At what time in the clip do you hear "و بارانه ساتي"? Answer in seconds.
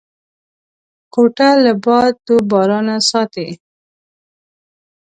2.33-3.47